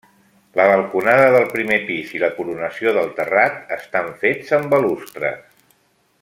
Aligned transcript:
La 0.59 0.63
balconada 0.69 1.27
del 1.35 1.45
primer 1.51 1.77
pis 1.89 2.15
i 2.17 2.21
la 2.23 2.31
coronació 2.39 2.95
del 2.97 3.13
terrat 3.21 3.77
estan 3.79 4.11
fets 4.25 4.57
amb 4.59 4.75
balustres. 4.75 5.47